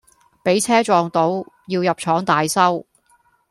[0.43, 2.87] 畀車撞到，要入廠大修